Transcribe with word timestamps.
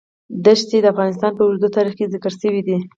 دښتې 0.45 0.77
د 0.81 0.85
افغانستان 0.93 1.31
په 1.35 1.43
اوږده 1.45 1.69
تاریخ 1.77 1.93
کې 1.97 2.11
ذکر 2.13 2.31
شوی 2.41 2.61
دی. 2.67 2.77